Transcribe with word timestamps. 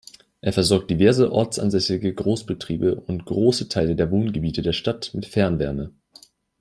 Es 0.41 0.55
versorgt 0.55 0.89
diverse 0.89 1.31
ortsansässige 1.31 2.11
Großbetriebe 2.11 2.95
und 3.01 3.23
große 3.25 3.69
Teile 3.69 3.95
der 3.95 4.09
Wohngebiete 4.09 4.63
der 4.63 4.73
Stadt 4.73 5.11
mit 5.13 5.27
Fernwärme. 5.27 5.91